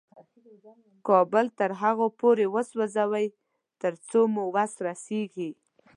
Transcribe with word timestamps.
کابل 1.07 1.45
تر 1.59 1.71
هغو 1.81 2.07
پورې 2.19 2.45
وسوځوئ 2.55 3.25
تر 3.81 3.93
څو 4.09 4.19
مو 4.33 4.43
وس 4.55 4.73
رسېږي. 4.87 5.49